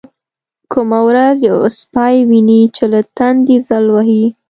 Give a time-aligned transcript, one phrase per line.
[0.71, 4.25] کومه ورځ يو سپى ويني چې له تندې ځل وهلى.